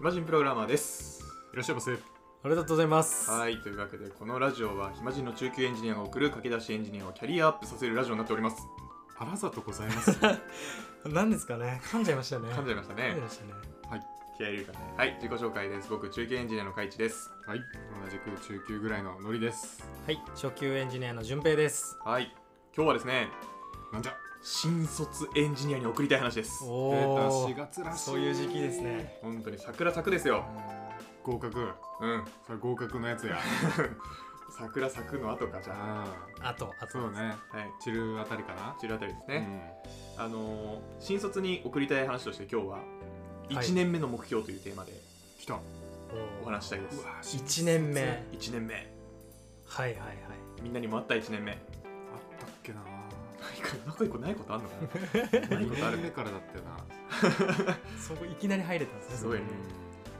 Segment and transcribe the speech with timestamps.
[0.00, 1.22] 暇人プログラマーです。
[1.52, 1.96] いらっしゃいませあ
[2.48, 3.30] りがとうございます。
[3.30, 8.56] はいというわけでこのラジオは暇人の中級エンジニアが送る駆け出しエンジニアをキャリアアップさせるラジオになっております。
[9.18, 10.18] あらざとございます。
[11.04, 11.80] 何ですかね？
[11.84, 12.48] 噛んじゃいましたね。
[12.48, 13.52] 噛んじゃいました噛んじゃいねましたね。
[14.38, 14.94] 気合い入れるかね。
[14.96, 15.88] はい自己紹介です。
[15.90, 17.30] 僕中級エンジニアの海地です。
[17.46, 17.60] はい
[18.02, 19.84] 同じく中級ぐらいのノリです。
[20.06, 21.98] はい、初級エンジニアの順平です。
[22.04, 22.34] はい
[22.74, 23.28] 今日はですね
[23.92, 24.29] なんじゃ？
[24.42, 26.64] 新卒エンジニアに送りたい話です。
[26.64, 27.54] お出たお4。
[27.56, 27.98] 月らしい。
[28.04, 29.18] そういう時期ですね。
[29.22, 30.44] 本当に桜咲くですよ。
[31.22, 31.60] 合格。
[32.00, 32.24] うん。
[32.46, 33.38] それ合格のやつや。
[34.56, 35.74] 桜咲くの後かじゃ
[36.42, 36.48] あ。
[36.48, 36.92] あと、あと。
[36.92, 37.34] そうね。
[37.52, 37.70] あはい。
[37.80, 38.72] 散るあたりかな。
[38.72, 39.82] こちらあたりですうね、
[40.16, 42.82] あのー新卒に送りたい話として今日はは
[43.50, 43.54] い。
[43.56, 44.92] 1年目の目標というテーマで
[45.38, 45.58] 来た。
[46.42, 48.00] お話ししたいです、うわ一年目。
[48.00, 48.74] はい1年目。
[49.66, 50.18] はいはい。
[50.62, 51.52] みんなにもあった1年目。
[51.52, 51.58] あっ
[52.40, 52.80] たっけな
[53.86, 54.86] 仲いい子ないことあんのかな。
[55.56, 57.76] ない2ことある年目からだったよな。
[57.98, 59.16] そこいきなり入れたんですね。
[59.16, 59.44] すごいね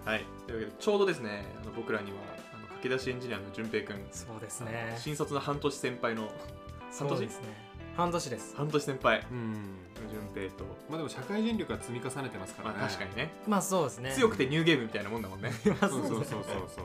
[0.04, 0.24] はい。
[0.46, 2.18] というわけでちょうどですねあの僕らには
[2.54, 4.95] あの駆け出しエンジニアの淳平くんそうですね。
[4.98, 6.30] 新卒の半年先輩の
[6.96, 7.09] 半年？
[7.09, 7.70] そうですね。
[7.96, 8.56] 半年です。
[8.56, 9.26] 半年先輩。
[9.30, 9.54] うん。
[10.09, 12.78] 淳平と、まあでも社会人力は積み重ねてますからね。
[12.78, 13.32] まあ、確かにね。
[13.46, 14.12] まあそうですね。
[14.12, 15.52] 強くてニューゲームみたいなもんだもんね。
[15.66, 16.84] まあそうそうそうそうそう。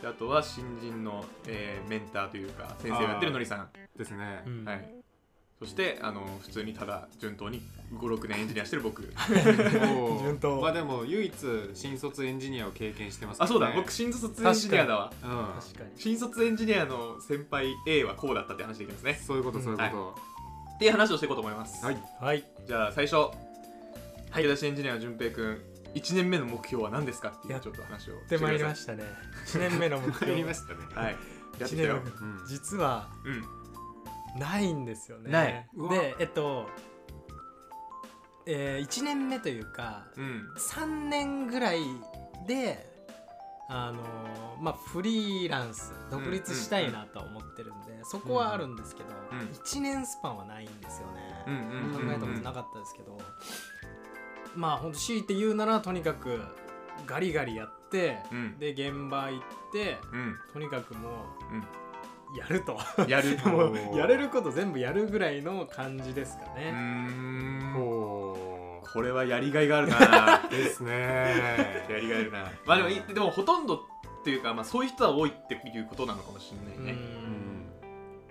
[0.00, 3.68] であとは新人の、えーメンターというか先生をやってるのりさん。
[3.96, 4.42] ですね。
[4.46, 4.64] うん。
[4.64, 4.94] はい、
[5.62, 9.02] そしてあの普通にただ順当に56年エンジニアしてる僕。
[10.20, 10.60] 順当。
[10.60, 11.34] まあでも唯一
[11.72, 13.72] 新卒エンジニアを経験してますかあらねそうだ。
[13.76, 15.12] 僕新卒エンジニアだわ。
[15.22, 15.28] うん
[15.60, 15.90] 確かに。
[15.96, 19.14] 新卒エンジニアの先輩 A はこうだったって話でいきますね。
[19.24, 20.16] そういうことそういうこ
[20.74, 22.02] っていう話をしていこうと思います、とはい。
[22.20, 22.44] はい。
[22.66, 23.30] じゃあ最初。
[24.30, 25.62] 駆け出しエンジニアの順平くん
[25.94, 28.14] 1年目の目標は何ですかっていうやちょっと話を。
[28.28, 29.04] で参りまししたね。
[29.46, 30.34] 一年目の目や標。
[30.34, 30.80] りましたね。
[30.94, 31.16] はい。
[31.58, 32.00] やってたよ。
[32.02, 32.10] 年目。
[32.10, 32.46] うん。
[32.48, 33.61] 実はうん
[34.36, 35.30] ないんですよね。
[35.30, 35.66] ない。
[35.90, 36.68] で、えっと、
[38.46, 40.48] えー、1年目というか、うん。
[40.56, 41.80] 3年ぐらい
[42.46, 42.90] で、
[43.68, 51.06] あのーまあ、フリーランス独立したいなとは思ってるんで、そこはあるんですけど、うん1年スパンはないんですよ
[51.46, 53.18] うんね、うん考えたことなかったですけど、
[54.54, 56.40] まあ本当強いて言うならとにかく
[57.06, 58.58] ガリガリやって、うん。
[58.58, 59.40] で現場行っ
[59.72, 60.36] てうん。
[60.52, 61.58] とにかくもうん。
[61.58, 61.62] う
[62.36, 62.78] やると。
[63.08, 67.72] やる もうやれること全部やるぐらいの感じですかうーね、ん。
[67.74, 70.42] ほこれはやりがいがあるな。
[70.46, 71.84] う ですね。
[71.88, 72.50] やりがいあるな。
[72.66, 76.92] まあでもいでもほとんどっていうか、まあ、そういう人は多いっていうことなのかもしれないね。
[76.92, 76.98] うん。
[76.98, 77.66] うん。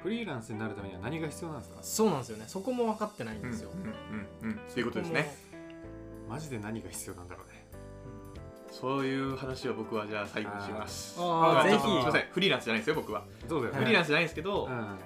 [0.03, 1.77] フリーランスになるためには何が必要なんですか？
[1.81, 2.45] そうなんですよね。
[2.47, 5.35] そこも分かってないんうんですよ、うんうんうんっていうことですね。
[6.29, 7.50] マジで何が必要なんだろうね
[8.71, 11.15] そういう話を僕はじゃあ最後にします。
[11.19, 11.83] ああーぜひ。
[11.83, 12.25] すいません。
[12.31, 13.23] フリーランスじゃないですよ僕は。
[13.47, 13.79] そうだよね。
[13.79, 14.97] フリーランスじゃないんですけど、うん。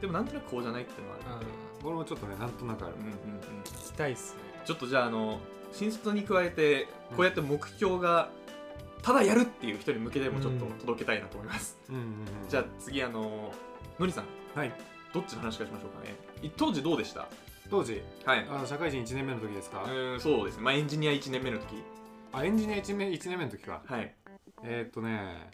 [0.00, 1.46] でもなんとなくこうじゃないっていうのはある。
[1.82, 1.86] うん。
[1.86, 2.94] 俺もちょっとねなんとなくある。
[2.96, 3.14] うんうんうん。
[3.62, 4.40] 聞きたいっすね。
[4.64, 5.38] ちょっとじゃああの
[5.72, 8.30] 新卒に加えてこうやって目標が
[9.02, 11.94] ただやるっていう人に向けてもちょっと届けたいなと思います、うん。
[11.96, 12.08] うんうん
[12.48, 13.52] じゃあ次あの
[13.98, 14.24] のりさん。
[14.58, 14.72] はい。
[15.12, 16.16] どっちの話からしましょうかね。
[16.42, 17.28] い当時どうでした？
[17.70, 18.02] 当時？
[18.24, 18.46] はい。
[18.50, 19.84] あ社会人1年目の時ですか？
[19.84, 20.62] うんそうですね。
[20.62, 21.76] まあエンジニア1年目の時
[22.34, 23.82] あエンジニア1年 ,1 年目の時か。
[23.86, 24.14] はい。
[24.62, 25.50] えーっとね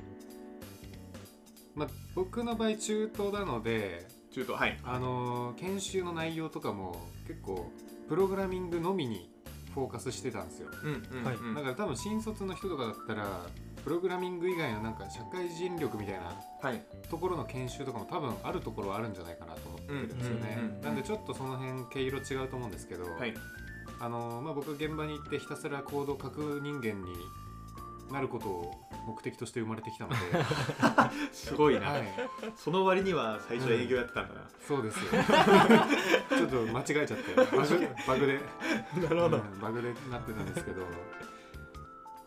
[1.75, 4.79] まあ僕の場合中東なので中途はい。
[4.85, 6.97] あのー研修の内容とかも
[7.27, 7.71] 結構
[8.09, 9.31] プログラミングのみに
[9.75, 10.69] フォーカスしてたんですよ。
[10.83, 11.37] うんうんはい。
[11.37, 13.47] うんだから多分新卒の人とかだったら
[13.85, 16.83] プログラミング以外のなんか社会人力みたいなはい。
[17.09, 20.83] ところの研修とかも多分あるところはあるんじゃないかなと思ってるんですよね、うんうんうんうん。
[20.83, 23.35] なんでちょっとその辺毛色違うと思うんですけど、はい
[24.00, 27.15] あのーまあ、僕は現場に行ってひたすらコードを書く人間に
[28.11, 28.75] なることを
[29.06, 30.16] 目的として生まれてきたので、
[31.33, 32.05] すごいな、はい、
[32.56, 35.22] その割には最初営業やってたんだな、そうですよ。
[36.31, 38.41] ちょっと間違えちゃってバグバグで。
[39.03, 40.83] なるほど、うんバグでなってたんですけど。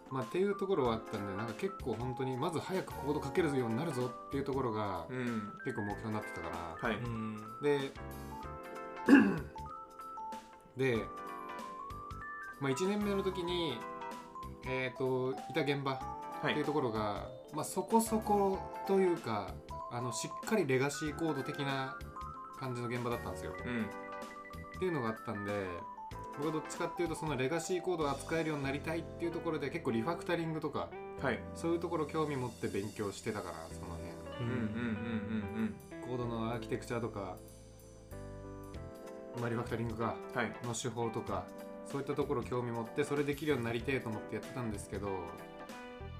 [0.10, 5.52] まあっていうところはあったんでなんか結構本当にまず早くコード書けるようになるぞっていうところがうん。
[5.66, 7.36] 結構目標になってたから、はい、うん。
[7.64, 7.92] で
[10.78, 11.08] で、
[12.64, 13.78] まあ、1年目の時に
[14.66, 16.00] えっ、といた現場
[16.42, 16.52] はい。
[16.52, 18.58] っていうところが、まあ、そこそこ
[18.88, 19.54] というか
[19.92, 21.98] あのしっかりレガシーコード的な
[22.60, 23.54] 感じの現場だったんですよ。
[23.66, 23.84] うん。
[23.84, 25.52] っていうのがあったんで
[26.38, 30.90] 僕はどっちかっていうとそのレガシーコードを扱えるようになりたいっていうところで結構リファクタリングとか
[31.22, 31.40] はい。
[31.56, 34.10] そういうところ興味持って勉強してたからその辺。
[34.40, 37.38] うんうんうんコードのアーキテクチャとか、
[39.40, 40.52] まあ、リファクタリングかうんはい。
[40.66, 41.46] の手法とか
[41.86, 45.10] そういったところ興味持ってそれできるようになりてえと思ってやってたんですけど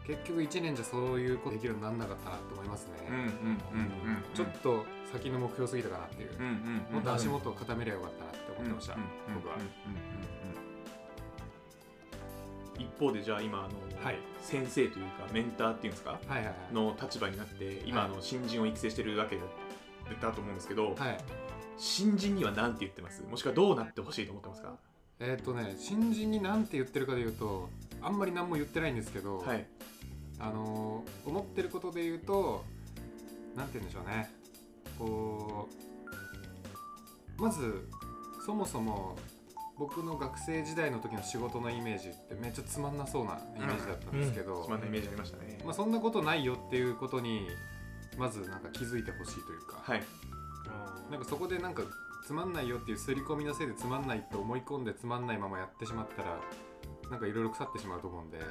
[0.06, 2.94] 結局1年じゃそういうことできるようにならなかったなと思いますね、
[4.34, 6.32] ちょっと先の目標すぎたかなっていう、
[6.92, 8.98] もっと足元を固めりゃよかったなって思ってました、
[9.34, 9.56] 僕は、
[12.78, 13.70] 一方でじゃあ今あの、
[14.04, 14.20] はい。
[14.42, 16.20] 先生というかメンターっていうんですか？
[16.74, 19.40] の立場になって今、の新人を育成してるわけ
[20.20, 21.18] だと思うんですけど、はい。
[21.78, 23.24] 新人には何て言ってます？
[23.24, 24.76] もしくはどうなってほしいと思ってますか？
[25.20, 27.70] えーっ、とね新人に何て言ってるかで言うと
[28.02, 29.66] あんまり何も言ってないんですけど、はい。
[30.40, 32.66] あのー思ってることで言うと
[33.56, 34.30] なんて言うんでしょうね。
[35.00, 35.70] こ
[37.38, 37.88] うまず
[38.46, 39.16] そもそも
[39.78, 47.48] 僕の学生時代の時の仕事のイメージってめっちゃつまんなそうなイメージだったんですけど、つまんないイメージありましたね、まあ、そんなことないよっていうことに
[48.18, 50.04] まずなんか気づいてほしいというか、はい。
[51.10, 51.84] なんかそこでなんか
[52.26, 56.40] つまんないよっていう刷り込みのせいでつまんないと思い込んでつまんないままやってしまったら
[57.10, 58.44] なんかいろいろ腐ってしまうと思うんで、うん。
[58.44, 58.48] は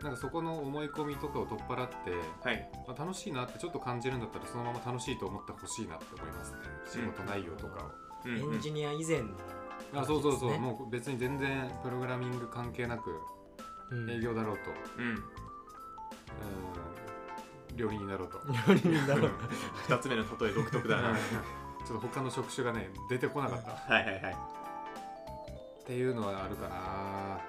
[0.00, 0.02] い。
[0.02, 1.96] なんかそこの思い込みとかを取っ払って、
[2.42, 6.58] はいまあ、楽しいなってちょっと感じるんだったらそのまま楽しいと思ってほしいなって思いますね。
[6.90, 9.28] 仕事内容とかを、うんエンジニア以前の
[9.94, 13.10] あそうそうそう、もう別に全然プログラミング関係なく
[13.90, 14.10] うん。
[14.10, 14.62] 営業だろうと。
[14.98, 15.04] うん。
[15.10, 15.22] うん。
[17.76, 18.40] 料理人だろうと。
[18.68, 19.30] 料理人だろう。
[19.86, 21.16] 2つ目の例え独特だな
[21.86, 23.70] ちょっと他の職種がね出てこなかった。
[23.70, 24.36] っはいはいはい。
[25.86, 27.40] ていうのはあるかな。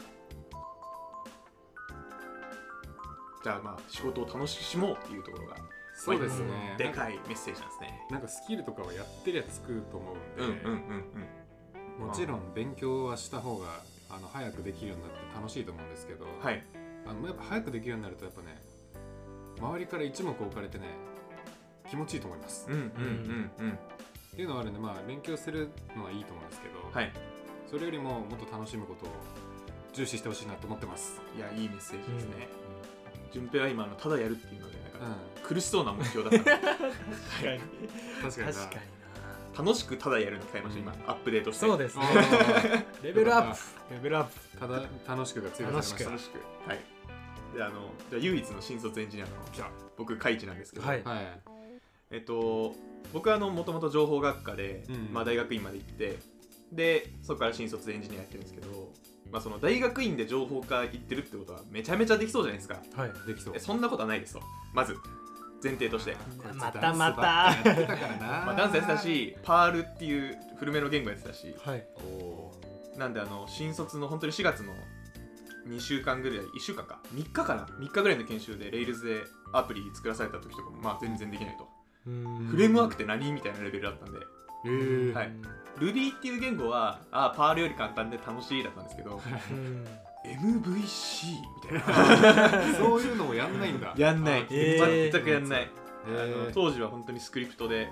[3.43, 5.55] じゃあまあ仕事を楽しもうっていうところが
[5.95, 6.75] そうですね。
[6.77, 8.07] でかいメッセージなんですね。
[8.09, 11.03] なんかスキルとかはやってりゃつくと思うんで、うんうんうん
[11.99, 12.07] うん。
[12.07, 16.63] もちろん勉強はした方があの早くできるようになって楽しいと思うんですけど、はい。
[17.05, 18.55] あのやっぱ早くできるようになるとやっぱね
[19.59, 20.85] 周りから一目置かれてね
[21.89, 22.85] 気持ちいいと思います、うんうんうん
[23.59, 23.79] うん
[24.39, 27.11] っていうのはあるんでまあ勉強するのはいいと思うんですけど、はい。
[27.69, 29.09] それよりももっと楽しむことを
[29.91, 32.47] 重視してほしいなと思ってます、いやいいメッセージですね。
[33.33, 35.15] 順平は今あのただやるっていうのでなんうん。
[35.15, 36.55] か苦しそうな目標だった。
[36.55, 37.59] ん で確かに。
[38.21, 38.53] 確かにな。
[38.53, 38.79] 確か
[39.61, 40.99] に楽しくただやるに変えました今うん。
[41.11, 41.65] アップデートして。
[41.65, 42.05] なそうですね。
[43.03, 43.93] レベルアップ。
[43.93, 44.57] レベルアップ。
[44.57, 46.39] ただ楽しくが追加されまししく。
[46.65, 46.79] はい。
[47.57, 49.31] であのじゃあ唯一の新卒エンジニアの
[49.97, 51.41] 僕カイチなんですけど、はいはい。
[52.11, 52.73] えっと
[53.13, 55.09] 僕はあのもともと情報学科で、うん。
[55.13, 56.19] まあ、大学院まで行って
[56.71, 58.91] でそこから新卒でエンジニアやってるんですけど、
[59.31, 62.81] まあ、その大学院で情報科行ってるってことはめちゃめちゃできそうじゃないですか。
[62.95, 63.53] はいできそう。
[63.55, 64.41] えそんなことはないですと。
[64.73, 64.95] まず
[65.63, 66.79] 前提として、またまた。
[66.79, 67.21] ダンスばっか
[67.65, 71.53] やってたからな、まあ、ダンスやってたしパールっていう古めの言語やってたし。
[71.65, 71.85] はい。
[72.97, 74.73] なんであの新卒の本当に4月の
[75.67, 76.99] 2週間ぐらい1週間か。
[77.13, 77.65] 3日かな。
[77.79, 79.23] 3日ぐらいの研修で Rails で
[79.53, 81.67] アプリ作らされた時とかもまあ全然できないと
[82.49, 84.19] フレームワークって何みたいなレベルだったんで。
[84.65, 85.13] えー。
[85.13, 85.31] はい。
[85.79, 89.21] Ruby っていう言語はあパールより簡単で楽しいだったんですけど
[90.25, 92.75] MVC みたいな。
[92.75, 93.93] そういうのもやんないんだ。
[93.95, 95.69] やんない、えー全くやんない、
[96.07, 96.43] えー。
[96.43, 97.89] あの当時は本当にスクリプトで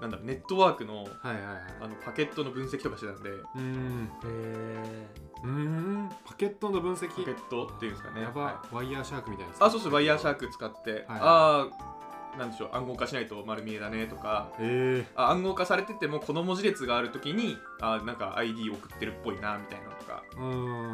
[0.00, 1.56] なんだろうネットワークのはいはいはい。
[1.82, 3.30] あのパケットの分析とかしてたんで。
[3.30, 5.08] うーんえ
[5.44, 6.08] うーん。
[6.24, 7.08] パケットの分析。
[7.08, 8.22] パケットっていうんですかね。
[8.22, 11.97] やば、はワイヤーシャークみたいなあそうそうワイヤーシャーク使って、ああ
[12.38, 15.04] なんでしょう暗号化しないと丸見えだねとかえ。
[15.14, 20.22] あ暗号化されててもこの文字列があるときにあなんか ID 送ってるっぽいなみたいなのとか、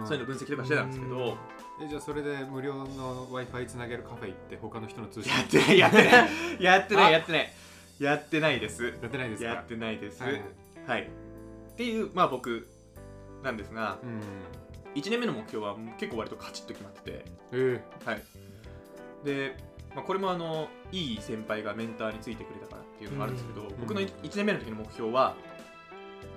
[0.07, 1.37] そういうの分析とかしてたんですけど、
[1.83, 6.63] えじゃあそれで無料の w i f i つなげるカフェ行って他の人の通信やってないやってない。
[6.63, 7.53] やってないやってない。
[8.01, 8.85] やってないです。
[8.85, 9.49] やってないですか？
[9.49, 10.23] やってないです。
[10.23, 10.43] はい。
[10.87, 12.69] はい、っていうまあ僕
[13.43, 14.21] なんですがうん。
[14.95, 17.25] 1年目の目標は結構割とカチッと決まってて。
[17.53, 17.81] え。
[18.05, 18.23] はい。
[19.25, 19.57] で、
[19.95, 25.35] まあ、これもあのいい先輩がメンターについてくれたからっていうのもあるんですけど、うん僕の1年目の時の目標は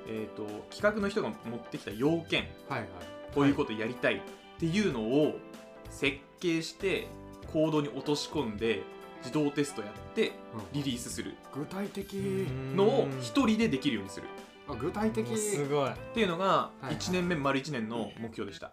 [0.10, 2.90] えー、と企画の人が持ってきた要件ー、はいはい。
[3.36, 4.22] こういうことやりたいっ
[4.60, 5.36] ていうのを
[5.90, 7.08] 設計して
[7.52, 8.84] コードに落とし込んで
[9.20, 10.32] 自動テストやって
[10.74, 11.36] リリースする。
[11.54, 12.14] 具体的
[12.76, 14.28] のを一人でできるようにする。
[14.70, 15.38] あ具体的。
[15.38, 15.90] すごい。
[15.90, 16.96] っていうのがはいはい。
[16.96, 18.72] 1年目丸1年の目標でした、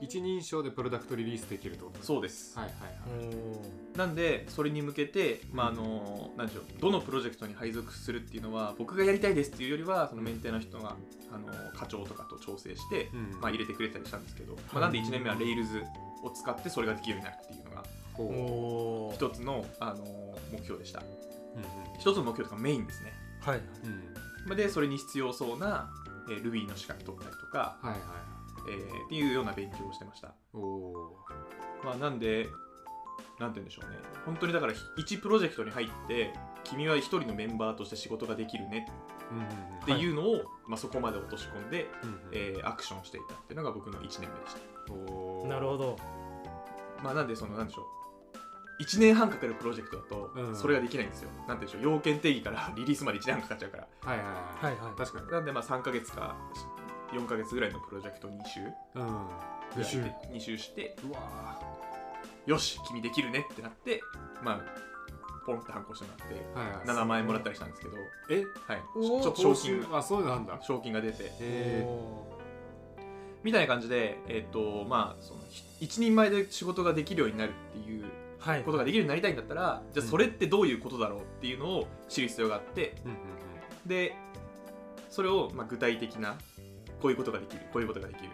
[0.00, 2.02] 一人称でプロダクトリリースできるってこと。
[2.02, 2.72] そうです、はいは
[3.18, 3.98] いはい。
[3.98, 10.96] なんでそれに向けて、まああのなんでしょうどのプロジェクトに配属するっていうのは僕がやりたいですっていうよりはそのメンテの人が、
[11.32, 13.40] あの課長とかと調整して、うん。
[13.40, 15.84] まあ、入れてくれたりしたんですけど、まあ、なんで1年目は Rails
[16.22, 17.84] を使ってそれができるようになるっていうのが
[19.14, 20.04] 一つの、あの
[20.52, 21.00] 目標でした。
[21.00, 21.06] うん
[21.98, 23.12] 一つの目標とかメインですね。
[23.40, 23.58] はい。
[23.58, 24.14] うん。
[24.46, 25.90] まあでそれに必要そうな、
[26.30, 28.39] えー Ruby の資格取ったりとか、はいはいはい
[28.70, 30.34] えーっていうような勉強をしてました。
[30.54, 31.16] おお
[31.84, 32.46] まあ、なんで、
[33.38, 33.96] なんて言うんでしょうね、
[34.26, 36.32] 本当にだから1プロジェクトに入って、
[36.64, 38.86] 君は一人のメンバーとして仕事ができるね。
[39.82, 42.18] っていうのを、まあ、そこまで落とし込んで、うんうん。
[42.32, 44.54] えーアクションしていたっていうのが僕の1年目でし
[44.86, 44.92] た。
[44.92, 45.48] おー。
[45.48, 45.96] なるほど。
[47.02, 50.56] まあ、なんで、その、なんでしょう、1年半かかるプロジェクトだとう、ん。
[50.56, 51.30] それができないんですよ。
[51.30, 53.86] なんて言うんでしょう、要件定義からリリースまで1年半かかっちゃうから。
[54.02, 54.76] はいはいはい。
[54.80, 55.28] はい確かに。
[55.30, 56.36] なんで、まあ、3ヶ月か
[57.12, 58.66] 4ヶ月ぐらいのプロジェクト2週うん。
[58.66, 61.60] ぐらい二週で2週してうわ
[62.46, 64.00] よし君できるねってなって
[64.42, 64.60] まあ
[65.46, 66.98] ポンって反抗してもらってーはいはい。
[67.02, 67.96] 7万円もらったりしたんですけど。
[68.30, 68.44] え？
[68.66, 68.82] はい。
[69.22, 69.86] ちょ賞金。
[69.92, 70.58] あそうなんだ。
[70.62, 71.30] 賞金が出て。
[73.42, 78.62] みたいな感じでえっ、とまあそのひ一人前で仕事ができるようになるっていうーはい。
[78.64, 82.94] ことができるようになりたいんだったらじゃあそれってどういうことだろうっていうのを知る必要があって。
[83.86, 84.14] で
[85.08, 86.36] それをまあ具体的な
[87.00, 88.30] こういうことができるこういうことができる。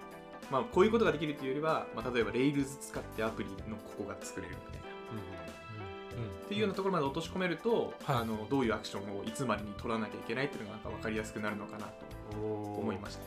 [0.51, 4.87] まあこういうことができるっていうよりは、まあ、例えば Rails 使ってアプリのここが作れるみたいな。
[6.47, 8.17] っていうようなところまで落とし込めると、はい。
[8.19, 11.93] あのどういうアクションをいつまでに取らなきゃいけないっていうのがなんか分かりやすくなるのかなと
[12.39, 13.23] 思いました。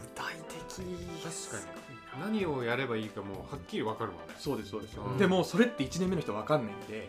[0.00, 0.62] 具体的
[1.50, 1.84] 確かに。
[2.20, 4.34] 何をやればいいかもはっきり分かるもんね。
[4.38, 5.18] そうですそうです、うん。
[5.18, 7.08] でもそれって1年目の人分かんないんで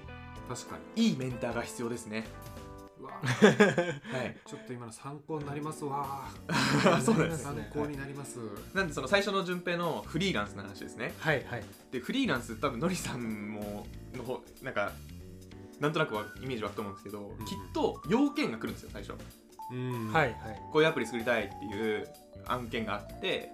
[0.50, 1.10] 確かに。
[1.10, 2.26] いいメンターが必要ですね。
[2.55, 2.55] う
[3.04, 4.38] わ はい。
[4.46, 6.28] ちょっと今の参考になりますわ
[7.04, 8.40] そうなんです参考になります。
[8.74, 11.14] なんでその最初の順平のフリーランスの話ですね。
[11.20, 11.64] はいはい。
[11.92, 14.92] でフリーランス多分のりさんもの方なんか
[15.80, 17.46] なんとなくはイメージ湧くと思うんですけど、ん。
[17.46, 19.14] きっと要件が来るんですよ最初。
[19.72, 20.12] うん。
[20.14, 20.62] はいはい。
[20.72, 22.08] こういうアプリ作りたいっていう
[22.48, 23.52] 案件があって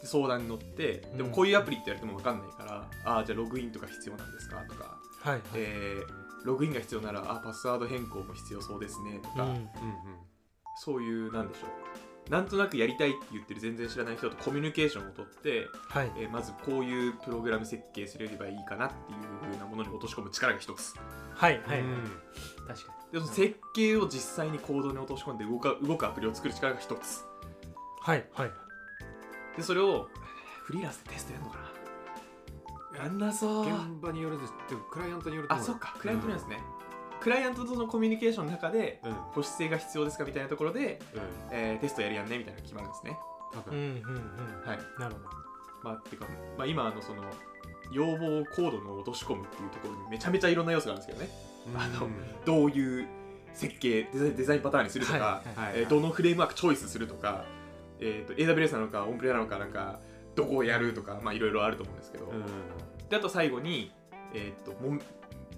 [0.00, 4.56] で相談に乗ってでもこういうアプリって言われても分かんないから、ああじゃあログインとか必要なんですか？
[4.68, 5.40] とか、はいはい。
[5.54, 9.50] えーログインが必要ならあパスワード変更も必要そうですねとか、うん。
[9.50, 9.66] うんうん
[10.78, 12.30] そういうなんでしょう。
[12.30, 16.12] なんとなくやりたいって言ってる全然知らない人とコミュニケーションをとって、はい。
[16.18, 20.94] えーまずこういうプログラム設計すればいいかなっていう風なものに落とし込む力が一つ。
[21.34, 22.04] はいはい、うん。
[22.66, 27.20] 確かでその設計を実際にコードに落とし込んで動か動くアプリを作る力が一つ。
[27.20, 27.24] に
[28.00, 28.50] はいはい。
[29.56, 30.10] でそれを
[30.64, 31.65] フリーランスでテストやるのかな
[33.02, 33.66] やんなそう。
[33.66, 35.94] 現場によるででもクライアントによるとあ思そっか。
[35.98, 36.58] クライアントなんですね、
[37.20, 39.10] クライアントとのコミュニケーションの中でうん。
[39.10, 41.20] うん保守性が必要ですかみたいなところで、うん。
[41.50, 43.18] えーテストやりやんねみたいなのが決まるんですね。
[43.52, 44.68] 多分うんうんうん。
[44.68, 44.78] はい。
[44.98, 45.28] なるほど。
[45.82, 46.26] まあっていうか、
[46.58, 47.22] まあ、今あのその
[47.92, 51.46] 要望をコードに落とし込むっていうところにめちゃめちゃいろんな要素があるんですけどね。
[51.76, 52.08] あの
[52.44, 53.06] どういう
[53.52, 57.44] 設計デザインデザインパターンにするとか、はいはいえーどのフレームワークチョイスするとか、
[58.00, 60.00] えー、と AWS なのかオンプレなのかなんか
[60.36, 62.44] どこをやるとかまあいろいろあると思うんですけど、うん。
[63.08, 63.90] であと最後に、
[64.32, 65.00] えー、ともん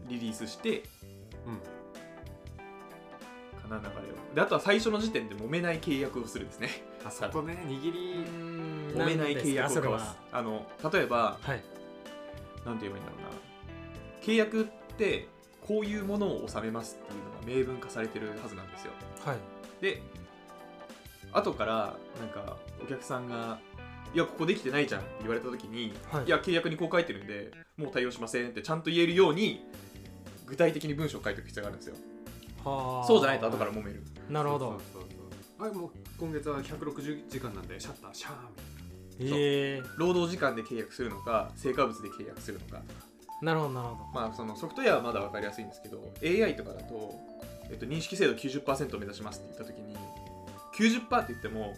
[0.08, 0.84] リリースして
[1.46, 1.60] うん。
[3.60, 4.34] かな流れを。
[4.34, 6.70] であとは最初の時点で揉めない契約をするですね。
[7.04, 8.24] あそこね握り
[8.94, 10.16] 揉めない契約を交わす。
[10.32, 11.62] あの例えばはい。
[12.64, 13.28] なんて言えばいいんだろうな。
[14.22, 15.28] 契約って
[15.66, 18.92] こういうものを収めますっていうのが明文化されてるはずなんですよ。
[19.24, 19.36] はい。
[19.80, 20.02] で
[21.32, 23.58] 後からなんかお客さんが
[24.14, 26.26] 「いやここできてないじゃん」って言われた時に「はい。
[26.26, 29.64] いや契約にこう書いてるんでもう対応しません」ってちゃんと言えるように
[30.46, 31.96] 具体的に文章を書いておく必要があるんですよ。
[32.64, 33.06] はあ。
[33.06, 34.02] そうじゃないと後から揉める。
[34.30, 34.70] なるほど。
[34.70, 38.32] そうそうそうあもう今月は160時間なんでシャッターシャー
[39.18, 39.36] みたいな。
[39.36, 39.80] え。
[39.80, 42.78] え労働時間で契約するのか成果物で契約するのか。
[42.78, 43.08] とか
[43.40, 47.14] なるほどなるほまあそのソフトウェアはまだ分かりやすいんですけど AI とかだと、
[47.70, 49.96] えっと、認識精度90%を目指しますって言った時に
[50.74, 51.74] 90%って言っても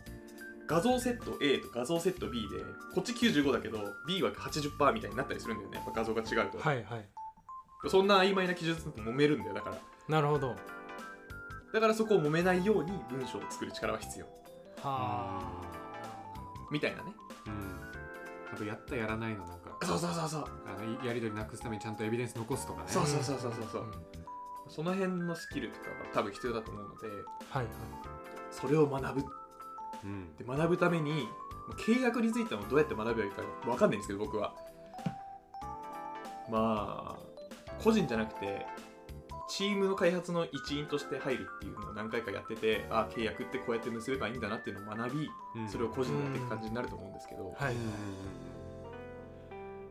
[0.71, 2.59] 画像セット A と画像セット B で
[2.95, 5.77] こっち95だけど B は80%みたいになったりするんだよね。
[5.79, 7.09] やっぱ画像が違うと、どはいはい。
[7.89, 9.77] そんな曖昧な記述だと揉めるんだよだから。
[10.09, 10.51] なるほど。
[10.51, 10.57] は
[11.73, 14.27] だからそこを揉めないように文章を作る力は必要。
[14.85, 15.41] あ。
[16.71, 17.15] みたいなね。
[17.47, 18.55] うん。
[18.55, 19.77] あとやったやらないのなんか。
[19.83, 20.45] そうそうそうそう。
[20.67, 22.87] あのやり取りなくすためにちゃんとエビデンス残すとかね。
[22.91, 23.83] そうそうそうそうそうそう。
[23.83, 23.91] うん。
[24.69, 27.09] その辺のスキルとかは多分必要だと思うので。
[27.49, 27.67] はい
[28.53, 29.40] それを学ぶうん
[30.39, 31.29] で学ぶために
[31.79, 34.55] 契約についてもどうやって学べばいいか分かんないんですけど僕は。
[36.51, 37.19] まあ
[37.83, 38.67] 個人じゃなくて
[39.49, 45.69] チームの開発の一員として入るっていうのを何回かやっててあ契約ってこうやって結べばいいんだなっていうのを学びうん。
[45.69, 47.75] それを個人でやっていく感じになると思うんですけど、はい。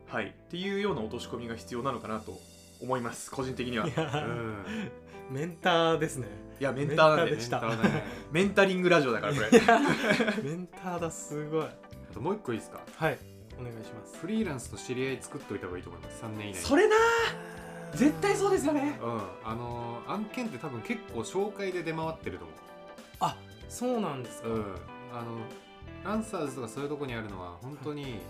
[0.06, 0.26] はい。
[0.26, 2.40] っていうような落とし込みが必要なのかなと
[2.80, 3.84] 思います個人的には。
[3.86, 4.64] うん。
[5.30, 6.26] メンターですね。
[6.60, 7.60] いやメンターなんでメンターでした。
[7.60, 8.04] メンターだね。
[8.32, 9.50] メンタリングラジオだからこれ。
[10.42, 11.48] メンターだす。
[11.48, 11.64] ごい。
[11.64, 11.70] あ
[12.12, 12.80] ともう一個いいですか？
[12.96, 13.18] はい。
[13.58, 14.18] お願いします。
[14.18, 16.58] フリーランスと知り合い作っておいた方がいいと思います3年以内。
[16.58, 16.96] にそれな
[17.94, 18.98] 絶対そうですよね。
[19.02, 19.20] うん。
[19.44, 22.54] あのー案件って多分結構紹介で出回ってると思
[23.20, 23.36] あ
[23.68, 24.64] そうなんですか、ううん。
[25.12, 25.38] あの
[26.04, 28.20] ランサーズとかそういうとこにあるのは本当に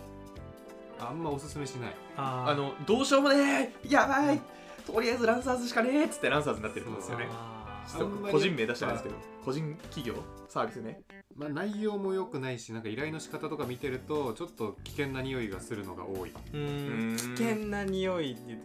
[1.01, 1.95] あんまおすすめしない。
[2.17, 2.51] あー。
[2.53, 4.41] あのどうしようもねえやばい。
[4.87, 7.27] とりあえずランサーズしかねえっつってランサーズになってるんですよね。
[7.31, 10.15] あーちょっと個人名出してないですけど個人企業
[10.49, 11.01] サービスね。
[11.37, 16.31] まあ内容も良くないしなんか依頼の仕方とか見てるとちょっと危険な匂いがするのが多い。
[16.31, 17.17] うーん。
[17.37, 18.59] 危険な匂いって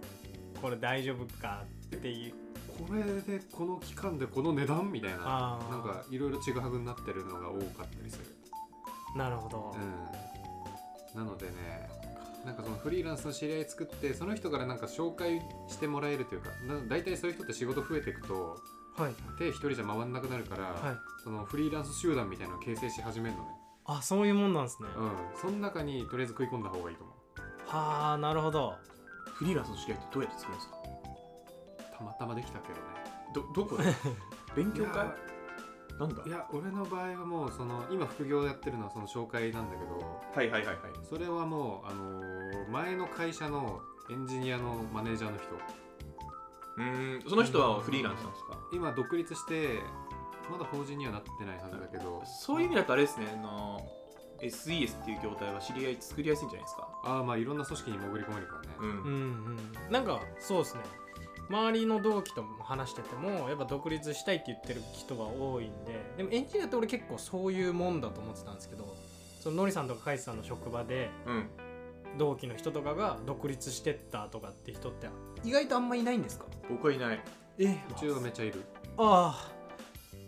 [0.61, 1.63] これ大丈夫か
[1.95, 2.33] っていう。
[2.87, 8.25] これでこの期間でこの値段みたいななんかいろいろちぐはぐになってるのが多かったりする。
[9.15, 9.73] なるほど、
[11.15, 11.89] うん、なのでね
[12.45, 18.57] なんかそのフリーランスの知り合い作ってその人からなんか紹介してもらえるというかな大体そういう人って仕事増えていくと
[18.97, 19.13] はい。
[19.37, 20.97] 手一人じゃ回んなくなるから、はい。
[21.21, 23.49] そのフリーランス集団みたいなのを形成し始めるのね。
[23.85, 25.11] あそういうもんなんですね、うん。
[25.41, 27.15] その中にとりあえず食い込んだ方がいいと思う。
[27.67, 28.75] はあなるほど。
[29.33, 30.75] フリーランスの知り合いってどうやって作るんですか？
[31.97, 32.81] たまたまできたけどね。
[33.33, 33.83] どどこで？
[34.55, 35.07] 勉強会？
[35.99, 36.23] なんだ？
[36.25, 40.91] いや俺の場合はもうその今副業やってるのはその紹介なんだけどはいはいはいはい。
[41.09, 45.45] それはもう、あのー前の会社のエンジニアのマネージャーの人。
[46.77, 48.57] うーんその人はフリーランスなんですか？
[48.73, 49.79] 今独立して
[50.51, 52.21] まだ法人にはなってないはずだけど。
[52.25, 53.79] そういう意味だとあれですねあの
[54.41, 56.89] SES っていう業態は知り合い作りやすいんじゃないですか？
[57.05, 58.89] ああまあいろんな組織に潜り込めるからね、うん。
[58.89, 58.95] うん
[59.85, 59.91] うん。
[59.91, 60.81] なんかそうですね
[61.49, 68.95] 周りの同期とも話しててもやっぱ独立したいって言ってる人が多いんででもエンジニアって俺結構そういうもんだと思ってたんですけど
[69.41, 71.49] そのノリさんとかカイさんの職場でうん。
[72.17, 75.09] 同期の人とかが独立してったとかって人って
[75.43, 76.45] 意外とあんまいないんですか？
[76.69, 77.21] 僕はいない。
[77.57, 77.77] え？
[77.91, 78.63] うちはめっちゃいる。
[78.97, 79.51] ああ。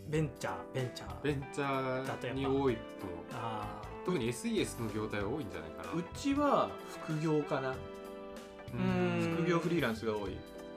[0.06, 1.22] ベンチャーベンチャー。
[1.22, 2.60] ベンチャーに多いと。
[2.60, 2.74] 思う
[3.32, 5.98] あ特に SES の業態は多いんじゃないかな。
[5.98, 6.68] うちは
[7.06, 7.74] 副業かな。
[8.74, 9.36] うん。
[9.38, 10.36] 副業フリーランスが多い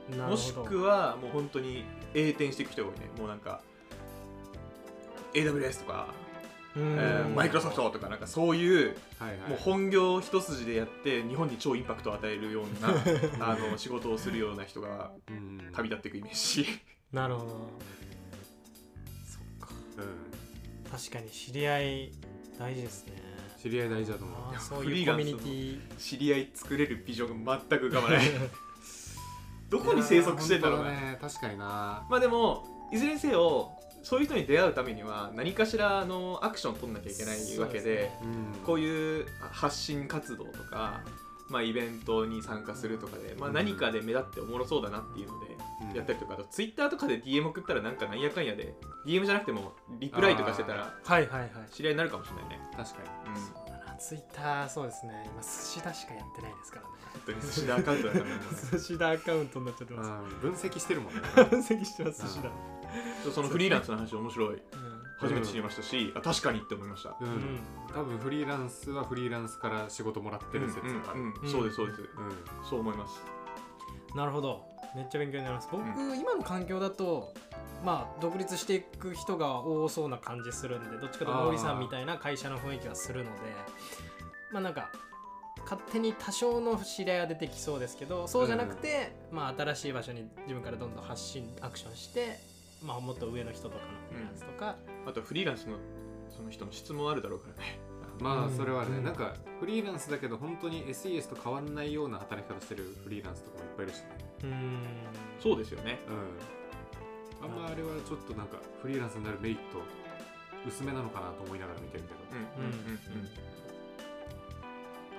[0.09, 3.09] もしくはもう本当に栄転していく人が多いね。
[3.17, 3.61] もうなんか
[5.33, 6.07] AWS とか
[6.75, 7.33] うん。
[7.35, 8.95] マイクロソフトとかなんかそういう
[9.49, 12.89] もう本業一筋でやって日本に超インパクトを与えるような
[13.51, 15.69] あの仕事をするような人がうん。
[15.73, 16.67] 旅立っていくイメージ。
[17.11, 17.49] なるほど。
[19.25, 19.75] そっか。
[19.97, 20.91] うん。
[20.91, 22.11] 確かに知り合い
[22.57, 23.13] 大事ですね。
[23.61, 24.59] 知り合い大事だと思う。
[24.59, 25.97] そうフいうコミュニティ。
[25.97, 28.25] 知り合い作れるビジョンが全く浮かばない
[29.71, 31.17] どこに生息してんだろうね。
[31.21, 32.05] 確かにな。
[32.09, 33.71] まあでもいずれにせよ
[34.03, 38.19] そういう人に出会うためには何かしらのアクションを取んなきゃいけないわけでね。
[38.23, 38.25] う
[38.59, 38.65] ん。
[38.65, 41.01] こういう発信活動とか、
[41.49, 45.45] まあ、イベントに参加するとかで、まあ、うん何かで目立っておもろそうだなっていうので
[45.89, 45.95] うん。
[45.95, 48.73] やったりとかあとツイッターとかで DM 送ったらなんかなんやかんやで
[49.05, 51.49] DM じゃなくてもリプライとかしてたらはいはいはい。
[51.71, 53.35] 知り合いになるかもしれないね、確かに。
[53.35, 53.60] うん、
[54.01, 55.13] ツイッターそうですね。
[55.31, 55.47] 今寿
[55.79, 56.89] 司だしかやってないですからね。
[57.13, 58.31] 本当に寿司田アカウントだからね。
[58.71, 60.09] 寿司だアカウントになっちゃってます。
[60.09, 61.21] うん分析してるもんね。
[61.35, 62.49] 分析してます寿司だ。
[63.31, 64.55] そのフリーランスの話面白い。
[64.55, 64.61] うん。
[65.19, 67.09] 初めて知りましたし、あ確かにって思いました。
[67.09, 67.29] ううん。
[67.29, 67.59] ん
[67.93, 71.11] 多分フリーランスはフリーランスから仕事もらってる説が。
[71.11, 71.51] あるうんうんうん。
[71.51, 72.09] そうですそうです、うん。
[72.67, 73.21] そう思います。
[74.15, 74.65] なるほど。
[74.95, 75.69] めっちゃ勉強になります。
[75.71, 77.33] 僕、う今の環境だと
[77.83, 83.31] まあ独立していく人が多そうな感じするんでどっちかというと森さんみたいな会社の雰囲気はするので
[84.51, 84.91] まあなんか
[85.63, 92.39] 勝手に多少の知り合いは出てきそうですけどそうじゃなくて、まあ新しい場所に自分からどんどん発信アクションして
[92.83, 95.77] まあもっと上の人とかのフリーランスとか、あとフリーランスの
[96.35, 97.79] その人の質問あるだろうからね。
[98.19, 99.03] まあそれはね、うん。
[99.03, 104.05] なんかフリーランスだけど本当に SES と変わんないような働き方してるフリーランスとかもいっぱいいるしね。
[104.41, 104.83] うーん。
[105.39, 105.99] そうですよね。
[106.07, 106.11] う
[106.57, 106.60] ん
[107.43, 109.81] あんまあれはちょっとなんかフリーランスになるメリット
[110.67, 112.19] 薄めなのかなと思いながら見てるけど。
[112.31, 112.99] うんうんうん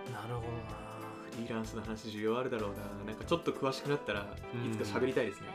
[0.07, 0.13] うん。
[0.13, 0.93] なるほどな。
[1.33, 2.77] フリーランスの話需要あるだろうな。
[3.07, 4.73] なんかちょっと詳しくなったらうん。
[4.73, 5.49] いつか喋りたいですね、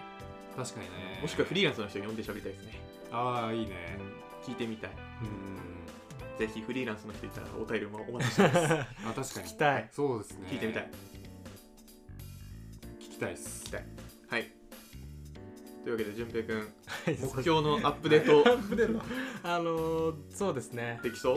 [0.56, 1.20] 確かにね。
[1.22, 4.00] もしくはフリーランスの人に呼んで喋りたいですね、ああいいね。
[4.44, 4.92] 聞いてみたい。
[5.22, 6.38] うん。
[6.38, 8.58] ぜひフリーランスの人いたらお便りもお待ちしてます。
[8.62, 9.26] あ確かに。
[9.26, 9.90] 聞きたい。
[9.92, 10.48] そうですね。
[10.52, 10.92] 聞いてみたい。
[13.00, 13.74] 聞きたいっす。
[13.76, 13.97] はい
[15.88, 16.68] というわけで淳平くん
[17.08, 19.02] 目標のアップデート アップデート。
[19.42, 21.00] あのーそうですね。
[21.02, 21.36] できそ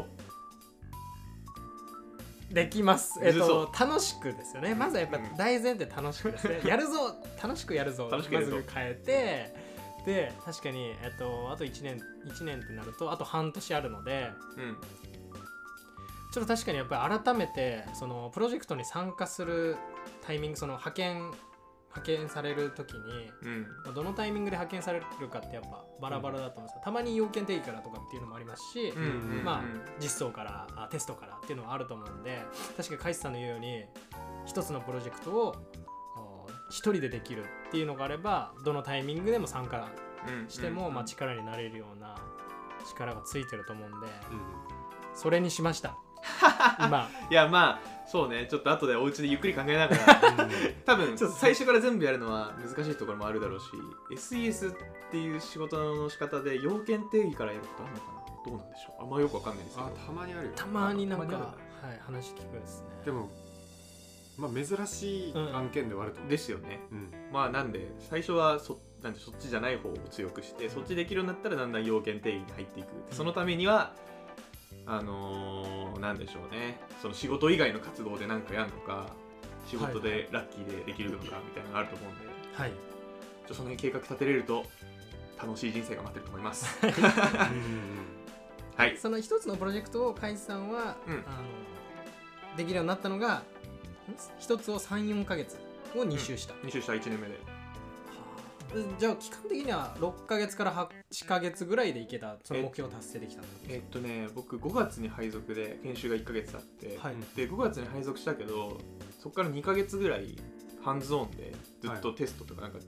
[2.50, 2.54] う？
[2.54, 3.20] できます。
[3.22, 4.74] えっと楽しくですよね。
[4.74, 5.36] まずはやっぱうん。
[5.36, 6.62] 大前提楽しくですね。
[6.66, 8.08] やるぞ楽しくやるぞ。
[8.10, 9.54] 楽しくまず変えて
[10.04, 14.76] で確かにえっとあと1年一年ってなるとあと半年あるのでうん。
[16.32, 19.76] ちょっと確かにやっぱり改めてそのプロジェクトに参加する
[20.26, 21.30] タイミングその派遣
[21.94, 23.62] 派遣される時にうん。
[23.84, 26.82] まあどのタイミングで派遣されるかってやっぱバラバラだと思うんですよ。
[26.84, 29.02] たまに要件定義からとかっていうのもありますし、うん
[29.38, 29.62] うんまあ
[30.00, 32.42] 実装からあテストからっていうのはあると思うんで
[32.76, 33.84] 確かにカイスさんの言うように
[34.46, 35.54] 一つのプロジェクトを
[36.16, 39.88] あ一人でできるっていうのがあればどのタイミングでも参加
[40.28, 40.48] うん。
[40.48, 42.14] しても、うんまあ、力になれるような
[42.88, 44.10] 力がついてると思うんでうん。
[45.14, 45.96] それにしました
[46.78, 48.48] 今 いやまあそうね。
[48.50, 50.48] ちょっと後でお家でゆっくり考えながら。
[50.84, 53.66] 多分ちょっと最初から全部やるのは難しいところもあるだろうし
[54.10, 54.76] SES っ
[55.12, 58.20] ていう仕事の仕方で要件定義からやることあるのかな。
[58.44, 59.02] どうなんでしょう。
[59.04, 59.88] あんまよくわかんないですけど。
[59.88, 60.52] あたまにあるよ。
[60.56, 61.54] たまになんか、は
[61.94, 62.88] い、話聞くですね。
[63.04, 63.30] でも
[64.36, 66.80] まあ珍しい案件ではあると思う、ですよね。
[66.90, 67.12] うん。
[67.32, 73.94] まあなんで最初はそなんでそっちじゃない方を強くしてそっちできるようになったらだんだん要件定義に入っていくそのためには
[74.86, 76.80] あのー、なんでしょうね。
[77.00, 79.08] その仕事以外の活動で何かやるのか
[79.66, 82.72] 仕事でラッキーでできるのかみたいなのがあると思うんで、はい。
[83.46, 84.64] ちょその辺計画立てれると
[85.40, 86.78] 楽しい人生が待ってると思います。
[86.82, 86.92] うん
[88.76, 88.96] はい。
[88.96, 91.14] その一つのプロジェクトを海さんは、うん。
[91.14, 93.42] あのできるようになったのがん？
[94.38, 95.56] 一つを34か月
[95.94, 96.94] を2周した、2周した。
[96.94, 97.34] 1年目で。
[97.34, 97.49] うん
[98.98, 107.14] じゃあ期間的には6か月から8か月ぐらいでいけたその目標を達成できたんだえっとね僕5月に配属で研修が1ヶ月あって、はい。
[107.36, 108.80] で5月に配属したけど
[109.20, 110.36] そこから2ヶ月ぐらい
[110.82, 111.52] ハンズオンで
[111.82, 112.78] ずっとテストとかなんか、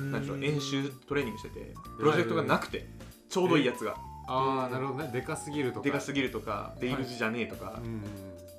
[0.00, 2.86] なんでしょう演習トレーニングしててプロジェクトがなくて
[3.28, 3.96] ちょうどいいやつが。
[4.28, 5.10] ああなるほどね。
[5.12, 5.84] でかすぎるとか。
[5.84, 8.02] でかすぎるとかレイルズじゃねえとか、うん。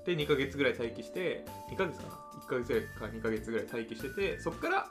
[0.05, 2.09] で2ヶ月ぐらい待機して2ヶ月かな
[2.41, 4.87] ？1ヶ月ぐらいか2ヶ月ぐらい待機しててそこから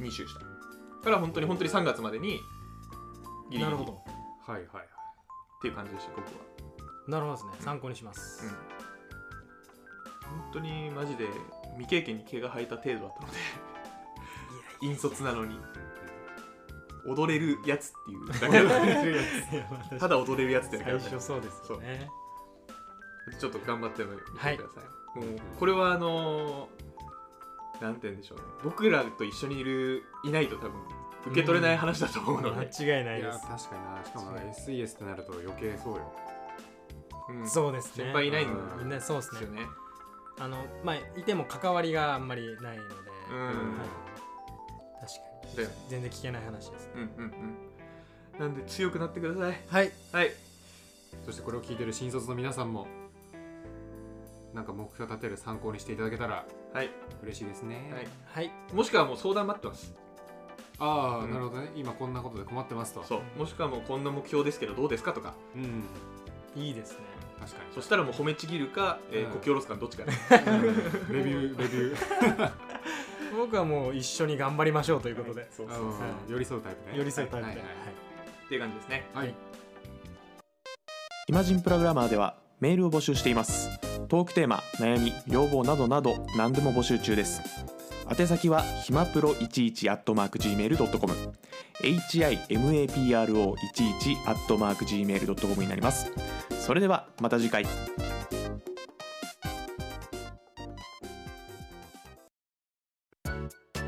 [0.00, 0.40] 2周した
[1.04, 2.40] から本当に本当に3月までに
[3.50, 3.62] ギリギリ。
[3.62, 3.92] っなるほど。
[3.92, 4.86] はいはいはい。
[5.62, 6.32] ていう感じでした僕は。
[7.06, 7.52] なるほどですね。
[7.60, 8.50] 参考にします、うん。
[8.50, 8.58] 本
[10.54, 11.28] 当にマジで
[11.76, 13.38] 未経験に毛が生えた程度だったので。
[14.82, 15.58] 引率なのに。
[17.06, 20.00] 踊れるやつっていう。
[20.00, 22.08] ただ踊れるやつって最初そうですよね。
[23.38, 25.26] ちょっと頑張ってみてください、はい。
[25.26, 26.83] もうこれはあのー
[27.84, 28.44] なんて言うんでしょうね。
[28.62, 30.72] 僕らと一緒にいるいないと多分
[31.26, 34.04] 受け取れない話だと思うので、間違いないいやです確かにな。
[34.04, 36.12] しかも SES ってなると余計そうよ。
[37.28, 37.48] うん。
[37.48, 38.04] そうですね。
[38.04, 38.78] 先輩いないんうん。
[38.78, 39.40] みんなそうですね。
[39.40, 39.66] ですよね。
[40.38, 42.94] あのまあいても関わりがあんまりないので、
[43.30, 43.46] うん。
[43.46, 43.54] はい。
[45.00, 45.56] 確かに。
[45.56, 45.68] だよ。
[45.68, 46.90] ね全然聞けない話です。
[46.94, 47.08] うんうん
[48.34, 48.40] うん。
[48.40, 49.60] なんで強くなってください。
[49.68, 49.92] はい。
[50.12, 50.30] はい。
[51.26, 52.86] そしてこれを聞いてる新卒の皆さんも
[54.54, 56.90] なんか目標立てる参考にしていただけたらはい、
[57.22, 58.74] 嬉しいですね、はい、はい。
[58.74, 59.94] もしくはもう相談待ってます。
[60.78, 61.30] ああ、うん。
[61.30, 61.70] なるほどね。
[61.76, 63.04] 今こんなことで困ってますと。
[63.04, 63.38] そう。
[63.38, 65.34] もしくはもうこんな目標ですけどどうですかとか。
[65.54, 65.84] うん。
[66.60, 66.98] いいですね。
[67.40, 69.32] 確かそしたらもう褒めちぎるか、えーうん。
[69.32, 70.18] こき下ろすかどっちかでに、
[71.10, 72.52] レビューレビュー。
[73.38, 75.94] 僕はもう一緒に頑張りましょうということで、そうあの
[76.28, 76.98] 寄り添うタイプね。
[76.98, 77.60] 寄り添うタイプで、はい。
[77.60, 77.66] はい。
[78.46, 79.06] っていう感じですね。
[79.14, 79.34] はい、
[81.28, 83.73] イマジンプログラマーではメールを募集しています
[84.08, 87.40] トークテーマ悩み要望などなど何でも募集中です。
[88.18, 91.12] 宛先はひまプロ11 at mark gmail.com
[91.82, 93.56] himapro11
[94.26, 96.12] at mark gmail.com になります。
[96.60, 97.64] それではまた次回。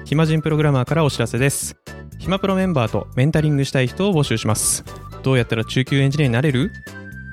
[0.05, 1.77] 暇人プログラマーからお知らせです。
[2.19, 4.85] 暇プロメンバーとメンタリングしたい人を募集します。
[5.23, 6.71] どうやったら中級エンジニアになれる？